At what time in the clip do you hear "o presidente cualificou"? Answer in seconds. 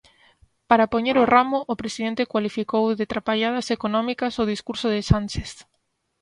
1.71-2.83